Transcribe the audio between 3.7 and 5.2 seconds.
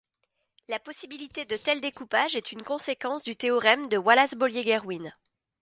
de Wallace-Bolyai-Gerwien.